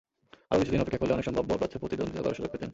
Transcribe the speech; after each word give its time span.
আরও 0.51 0.59
কিছুদিন 0.61 0.81
অপেক্ষা 0.83 1.01
করলে 1.01 1.15
অনেক 1.15 1.25
সম্ভাব্য 1.27 1.49
প্রার্থী 1.59 1.77
প্রতিদ্বন্দ্বিতা 1.81 2.23
করার 2.23 2.37
সুযোগ 2.37 2.51
পেতেন। 2.53 2.69